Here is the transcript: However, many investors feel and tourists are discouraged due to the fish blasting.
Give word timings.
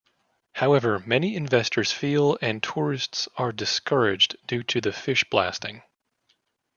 However, 0.53 0.97
many 1.05 1.35
investors 1.35 1.91
feel 1.91 2.35
and 2.41 2.63
tourists 2.63 3.27
are 3.37 3.51
discouraged 3.51 4.35
due 4.47 4.63
to 4.63 4.81
the 4.81 4.91
fish 4.91 5.23
blasting. 5.29 5.83